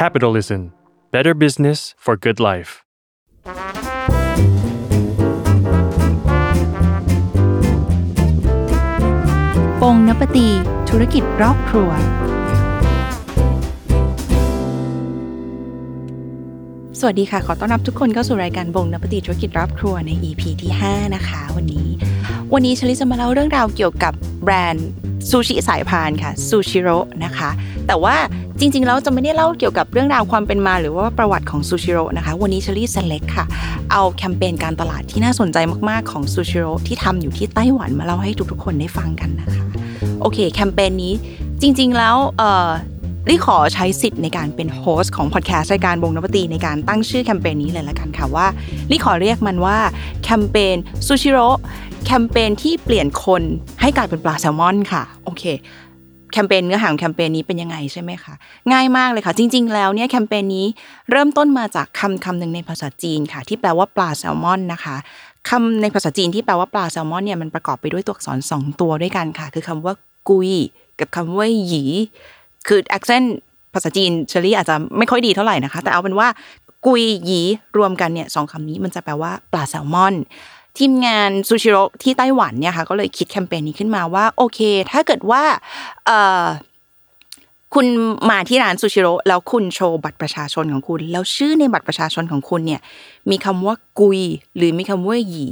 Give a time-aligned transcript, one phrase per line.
[0.00, 0.60] Capitalism
[1.14, 2.70] Better Business for Good Life
[9.80, 10.48] ปงนปตี
[10.90, 11.90] ธุรกิจรอบครัว
[17.00, 21.86] สวัสดีค่ะ ขอต้อนรับทุกคนเข้าสู่รายการบงนปตีธุรกิจรอบครัวใน EP ที่ 5 นะคะ วันนี้
[22.54, 24.12] วันนี้ชลิจะมาเล่าเรื่องราวเกี่ยวกับ
[24.44, 24.88] แบรนด์
[25.30, 27.50] ซูชิสายพานค่ะซูชิโร่นะคะ
[27.86, 28.16] แต่ว่า
[28.58, 33.46] จริงๆแล้วจะไม่ได้เล่าเกี่ยวกับเรื่องราวความเป็นมาหรือว่าประวัติของซูชิโร่นะคะ วันนี้เชอรี่ select ค่ะ
[33.92, 39.62] เอาแคมเปญการตลาดที่น่าสนใจมากๆของซูชิโร่ที่ทำอยู่ที่ไต้หวันมาเล่าให้ทุกๆคนได้ฟังกันนะคะ
[40.20, 41.12] โอเค แคมเปญนี้
[41.62, 42.16] จริงๆแล้ว
[43.28, 48.46] รีขอใช้สิทธิ์ในการเป็น host ของพอดแคสต์รายการ Bon Appétit ในการตั้งชื่อแคมเปญนี้เลยละกันค่ะว่า
[48.90, 49.78] รีขอเรียกมันว่า
[50.24, 50.76] แคมเปญ
[51.06, 51.46] ซูชิโร่
[52.06, 53.42] แคมเปญที่เปลี่ยนคน
[53.80, 55.42] ให้กลายเป็นปลาแซลมอนค่ะโอเค
[56.32, 58.34] แคมเปญเนื้อหาของแคมเปญนี้เป็นยังไงใช่ไหมคะ
[58.72, 60.66] ง่ายมากเลยค่ะ จริง ๆ แล้วเนี่ยแคมเปญนี้
[61.10, 64.96] เริ่มต้นมาจากคำคำหนึ่งในภาษาจีนค่ะ ที่แปลว่าปลาแซลมอนนะคะ
[65.48, 69.94] คำในภาษาจีนที่แปลว่าปลาแซลมอนเนี่ยมันประกอบไปด้วยตัวอักษรสองตัวด้วยกันค่ะ คือคำว่า
[70.28, 70.50] กุย
[71.00, 71.84] กับคำว่าหยี
[72.68, 73.26] คือ accent
[73.74, 76.28] ภาษาจีนเชอรี่อาจจะไม่ค่อยดีเท่าไหร่นะคะ แต่เอาเป็นว่า
[76.86, 77.40] กุยหยี
[77.78, 80.14] รวมกันเนี่ยสองคำนี้มันจะแปลว่าปลาแซลมอน
[80.78, 84.60] ทีมงานซูชิโร่ที่ไต้หวันเนี่ยค่ะก็เลยคิดแคมเปญนี้ขึ้นมาว่า โอเค
[84.90, 85.42] ถ้าเกิดว่า
[86.06, 86.46] เอ่อ
[87.74, 87.86] คุณ
[88.30, 92.80] มาที่ร้านซูชิโร่แล้วคุณโชว์บัตรประชาชนของคุณ แล้วชื่อในบัตรประชาชนของคุณเนี่ย
[93.30, 94.20] มีคำว่ากุย
[94.56, 95.46] หรือมีคำว่าหยี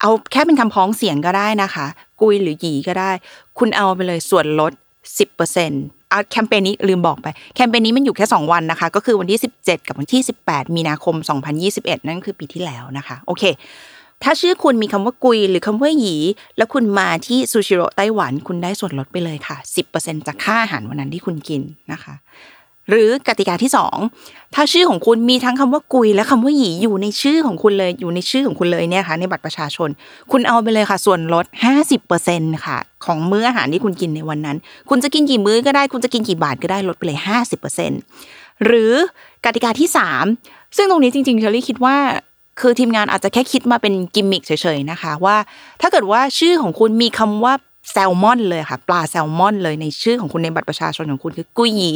[0.00, 1.86] เอาแค่เป็นคำพ้องเสียงก็ได้นะคะ
[2.22, 3.10] กุยหรือหยีก็ได้
[3.58, 4.72] คุณเอาไปเลยส่วนลด
[5.18, 5.99] 10%อะ
[6.30, 11.14] แคมเปญนี้ลืมบอกไปแคมเปญนี้มันอยู่แค่ 2 วันนะคะ ก็คือวันที่ 17 กับวันที่ 18 มีนาคม
[11.62, 13.44] 2021 นั่นคือปีที่แล้วนะคะ โอเค
[14.22, 16.16] ถ้าชื่อคุณมีคำว่ากุยหรือคำว่าหยี
[16.56, 19.56] แล้วคุณมาที่ซูชิโร่ไต้หวัน คุณได้ส่วนลดไปเลยค่ะ
[19.92, 22.14] 10%จากค่าอาหารวันนั้นที่คุณกินนะคะ
[22.88, 23.70] หรือกติกาที่
[24.12, 29.88] 2 ถ้าชื่อของคุณมีทั้งคำว่ากุย และคำว่าหยีอยู่ในชื่อของคุณเลยอยู่ในชื่อของคุณเลยเนี่ยค่ะในบัตรประชาชน
[30.32, 31.46] คุณเอาไปเลยค่ะ ส่วนลด
[32.04, 34.56] 50%ค่ะ ของมื้ออาหารที่คุณกินในวันนั้น
[34.88, 37.18] คุณจะกินกี่มื้อก็ได้ คุณจะกินกี่บาทก็ได้ลดไปเลย
[37.90, 38.92] 50%หรือ
[39.44, 39.88] กติกาที่
[40.32, 41.96] 3 ซึ่งตรงนี้จริงๆเชอรี่คิดว่า
[42.60, 45.36] คือทีมงานอาจจะแค่คิดมาเป็นกิมมิคเฉยๆนะคะว่า
[45.80, 47.54] ถ้าเกิดว่าชื่อของคุณมีคำว่า
[47.90, 51.92] แซลมอนเลยค่ะ ปลาแซลมอนเลยในชื่อของคุณในบัตรประชาชนของคุณคือ鮭魚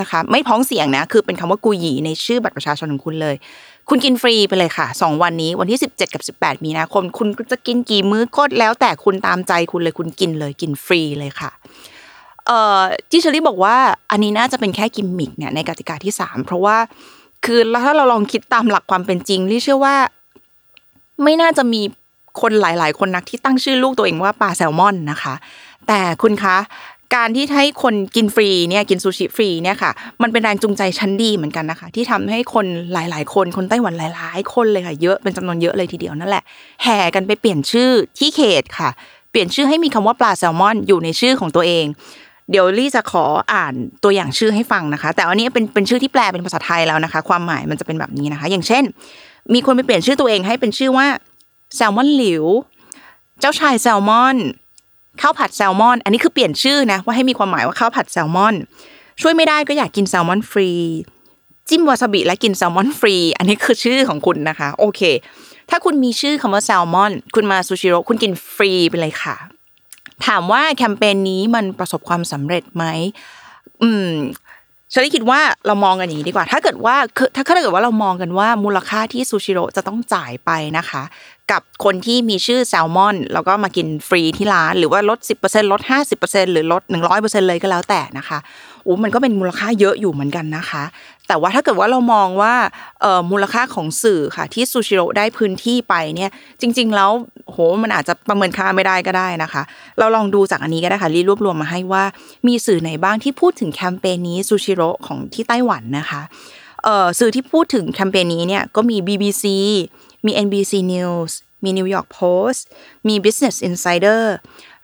[0.00, 3.36] นะคะ ไม่พ้องเสียงนะ คือเป็นคำว่า鮭魚ในชื่อบัตรประชาชนของคุณเลย
[3.88, 11.50] คุณกินฟรีไปเลยค่ะสองวันนี้วันที่ 17 กับ 18 มีนาคม คุณจะกินกี่มื้อก็แล้วแต่คุณตามใจคุณเลยคุณกินเลยกินฟรีเลยค่ะ
[12.46, 12.80] เอ่อ
[13.10, 13.76] ที่เชอรี่บอกว่า
[14.10, 16.76] อันนี้น่าจะเป็นแค่กิมมิคเนี่ยในกติกาที่สามเพราะว่า
[17.44, 19.96] คือถ้าเราลองคิดตามหลักความเป็นจริงรี่เชื่อว่า
[21.22, 21.80] ไม่น่าจะมี
[22.40, 25.34] คนหลาย ๆ คนนักที่ตั้งชื่อลูกตัวเองว่าปลาแซลมอนนะคะ
[25.88, 26.56] แต่คุณคะ
[27.14, 29.90] การที่ให้คนกินฟรีเนี่ยกินซูชิฟรีเนี่ยค่ะ
[30.22, 36.44] มันเป็นแรงจูงใจชั้นดีเหมือนกันนะคะ ที่ทำให้คนหลาย ๆ คนคนไต้หวันหลาย ๆ คนเลยค่ะเยอะเป็นจำนวนเยอะเลยทีเดียวนั่นแหละ
[36.82, 38.90] แห่กันไปเปลี่ยนชื่อที่เขตค่ะ
[39.30, 41.86] เปลี่ยนชื่อให้มีคำว่าปลาแซลมอนอยู่ในชื่อของตัวเอง
[42.50, 48.84] เดี๋ยวลี่จะขออ่านตัวอย่างชื่อให้ฟังนะคะ แต่อันนี้เป็นเป็นชื่อที่แปลเป็นภาษาไทยแล้วนะคะ ความหมายมันจะเป็นแบบนี้นะคะ อย่างเช่น
[49.54, 51.06] มีคนไปเปลี่ยนชื่อตัวเองให้เป็นชื่อว่า
[51.76, 52.44] แซลมอนหลิว
[53.40, 54.36] เจ้าชายแซลมอน
[55.20, 58.54] ข้าวผัดแซลมอน อันนี้คือเปลี่ยนชื่อนะว่าให้มีความหมายว่าข้าวผัดแซลมอน
[59.22, 60.70] ช่วยไม่ได้ก็อยากกินแซลมอนฟรี
[61.68, 65.00] จิ้มวาซาบิและกินแซลมอนฟรี อันนี้คือชื่อของคุณนะคะ โอเค
[65.70, 69.36] ถ้าคุณมีชื่อคำว่าแซลมอน คุณมาซูชิโร่คุณกินฟรีไปเลยค่ะ
[70.26, 72.84] ถามว่าแคมเปญนี้มันประสบความสำเร็จไหม
[73.82, 74.10] อืม
[74.92, 76.96] ฉันคิดว่าเรามองกันอย่างนี้ดีกว่า ถ้าเกิดว่า
[77.36, 81.02] ถ้าถ้าเกิดว่าเรามองกันว่ามูลค่าที่ซูชิโร่จะต้องจ่ายไปนะคะ
[81.52, 85.80] กับคนที่มีชื่อแซลมอน แล้วก็มากินฟรีที่ร้าน หรือว่าลด 10%ลด
[86.16, 86.82] 50%หรือลด
[87.14, 88.38] 100%เลยก็แล้วแต่นะคะ
[88.84, 90.84] โอ้มันก็เป็นมูลค่าเยอะอยู่เหมือนกันนะคะ
[91.28, 92.54] แต่ว่าถ้าเกิดว่าเรามองว่า
[93.30, 96.30] มูลค่าของสื่อค่ะ ที่ซูชิโร่ได้พื้นที่ไปเนี่ย
[96.60, 97.10] จริง ๆ แล้ว
[97.46, 99.62] โหมันอาจจะประเมินค่าไม่ได้ก็ได้นะคะ
[99.98, 102.04] เราลองดูจากอันนี้ก็ได้ค่ะรีรวบรวมมาให้ว่า
[102.46, 106.22] มีสื่อไหนบ้างที่พูดถึงแคมเปญนี้ซูชิโร่ของที่ไต้หวันนะคะ
[107.18, 109.44] สื่อที่พูดถึงแคมเปญนี้เนี่ยก็มี BBC
[110.26, 111.32] มี NBC News
[111.64, 112.60] มี New York Post
[113.08, 114.22] มี Business Insider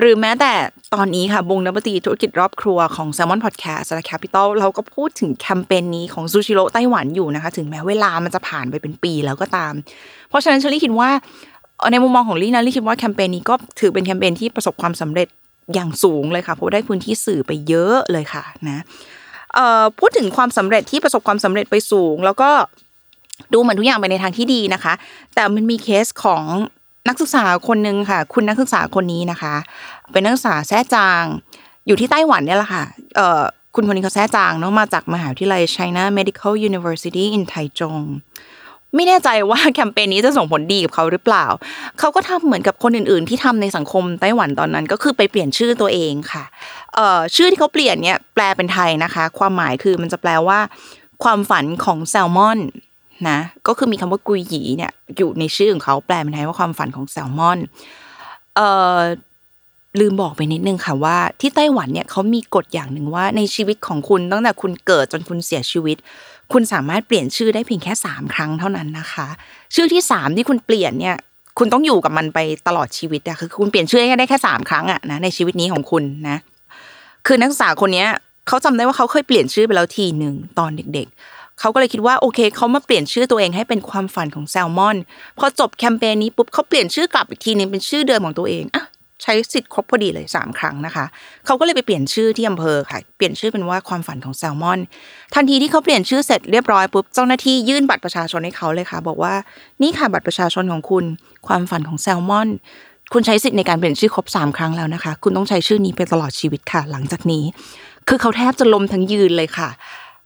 [0.00, 0.52] หรือแม้แต่
[0.94, 9.72] ตอนนี้ค่ะบงนับตีธุรกิจรอบครัวของ Salmon Podcast และ Capital เราก็พูดถึงแคมเปญนี้ของซูชิโร่ไต้หวันอยู่นะคะ ถึงแม้เวลามันจะผ่านไปเป็นปีแล้วก็ตาม
[10.28, 11.10] เพราะฉะนั้นเชลี่คิดว่า
[11.92, 15.28] ในมุมมองของลี่นะลี่คิดว่าแคมเปญนี้ก็ถือเป็นแคมเปญที่ประสบความสำเร็จ
[15.74, 18.82] อย่างสูงเลยค่ะเพราะได้พื้นที่สื่อไปเยอะเลยค่ะนะ
[19.98, 22.50] พูดถึงความสำเร็จที่ประสบความสำเร็จไปสูง แล้วก็
[23.52, 24.92] ดูเหมือนทุกอย่างไปในทางที่ดีนะคะ
[25.34, 26.42] แต่มันมีเคสของ
[27.08, 29.54] นักศึกษาคนหนึ่งค่ะ คุณนักศึกษาคนนี้นะคะ
[30.12, 31.22] เป็นนักศึกษาแท้จาง
[31.86, 32.84] อยู่ที่ไต้หวันเนี่ยแหละค่ะ
[33.16, 33.42] เอ่อ
[33.74, 38.04] คุณคนนี้เขาแท้จางเนาะมาจากมหาวิทยาลัย China Medical University in Taichung
[38.94, 41.46] ไม่แน่ใจว่าแคมเปญนี้จะส่งผลดีกับเขาหรือเปล่า
[41.98, 46.44] เขาก็ทำเหมือนกับคนอื่นๆ ที่ทำในสังคมไต้หวันตอนนั้น ก็คือไปเปลี่ยนชื่อตัวเองค่ะ
[46.94, 50.58] เอ่อชื่อที่เขาเปลี่ยนเนี่ยแปลเป็นไทยนะคะ ความหมายคือมันจะแปลว่า
[51.24, 52.58] ความฝันของแซลมอน
[53.28, 57.58] นะก็คือมีคำว่ากุยหยีเนี่ยอยู่ในชื่อของเขาแปลเป็นไทยว่าความฝันของแซลมอน
[58.56, 58.68] เอ่
[58.98, 59.00] อ
[60.00, 65.96] ลืมบอกไปนิดนึงค่ะว่าที่ไต้หวันเนี่ยเขามีกฎอย่างหนึ่งว่าในชีวิตของคุณตั้งแต่คุณเกิดจนคุณเสียชีวิต
[66.52, 69.26] คุณสามารถเปลี่ยนชื่อได้เพียงแค่สามครั้งเท่านั้นนะคะ
[69.74, 71.16] ชื่อที่สามที่คุณเปลี่ยนเนี่ย
[71.58, 72.38] คุณต้องอยู่กับมันไป
[72.68, 76.38] ตลอดชีวิตอะคือคุณเปลี่ยนชื่อได้แค่สามครั้งอะนะในชีวิตนี้ของคุณนะ
[77.26, 78.08] คือนักศึกษาคนเนี้ย
[78.48, 84.96] เขาจำได้ว่าเขาเคยเปลี่ยนชื่อไปแล้วทีหนึ่งตอนเด็กๆ เขาก็เลยคิดว่าโอเคเขามาเปลี่ยนชื่อตัวเองให้เป็นความฝันของแซลมอน
[85.38, 88.84] พอจบแคมเปญนี้ปุ๊บเขาเปลี่ยนชื่อกลับอีกทีนึงเป็นชื่อเดิมของตัวเองอะ
[89.22, 91.04] ใช้สิทธิ์ครบพอดีเลยสามครั้งนะคะ
[91.46, 94.78] เขาก็เลยไปเปลี่ยนชื่อที่อำเภอค่ะ เปลี่ยนชื่อเป็นว่าความฝันของแซลมอน
[95.34, 99.34] ทันทีที่เขาเปลี่ยนชื่อเสร็จเรียบร้อยปุ๊บเจ้าหน้าที่ยื่นบัตรประชาชนให้เขาเลยค่ะ บอกว่า
[99.82, 101.04] นี่ค่ะบัตรประชาชนของคุณ
[101.46, 102.48] ความฝันของแซลมอน
[103.12, 107.44] คุณใช้สิทธิ์ในการเปลี่ยนชื่อครบสามครั้งแล้วนะคะ คุณต้องใช้ชื่อนี้ไปตลอดชีวิตค่ะ หลังจากนี้
[108.08, 109.68] คือเขาแทบจะลมทั้งยืนเลยค่ะ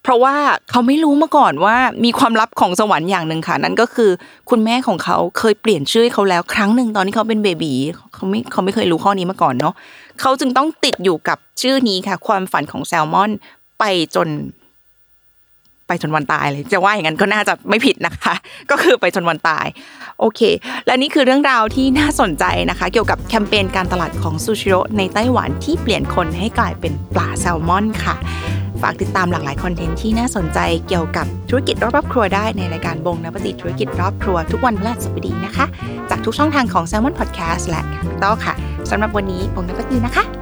[0.09, 0.37] เพราะว่า
[0.71, 4.11] เขาไม่รู้มาก่อนว่ามีความลับของสวรรค์อย่างหนึ่งค่ะนั่นก็คือ
[4.51, 7.75] คุณแม่ของเขาเคยเปลี่ยนชื่อเขาแล้วครั้งหนึ่งตอนที่เขาเป็นเบบี
[8.15, 9.75] เขาไม่เขาไม่เคยรู้ข้อนี้มาก่อนเนาะ
[10.21, 13.31] เขาจึงต้องติดอยู่กับชื่อนี้ค่ะ ความฝันของแซลมอน
[13.79, 13.85] ไป
[14.15, 14.29] จน
[15.87, 18.35] ไปจนวันตายเลยจะว่าอย่างนั้นก็น่าจะไม่ผิดนะคะ
[18.71, 19.67] ก็คือไปจนวันตาย
[20.21, 20.41] โอเค
[20.87, 28.17] และนี่คือเรื่องราวที่น่าสนใจนะคะ เกี่ยวกับแคมเปญการตลาดของซูชิโร่ในไต้หวันที่เปลี่ยนคนให้กลายเป็นปลาแซลมอนค่ะ
[28.83, 30.59] ฝากติดตามหลากหลายคอนเทนต์ที่น่าสนใจ
[30.89, 35.65] เกี่ยวกับธุรกิจรอบๆครัวได้ในรายการบงนปฏิธุรกิจรอบครัวทุกวันพฤหัสบดีนะคะ
[36.11, 38.55] จากทุกช่องทางของ s ซ l m o n Podcast และ Capital ค่ะ
[38.91, 40.38] สำหรับวันนี้บงนปฏินะคะ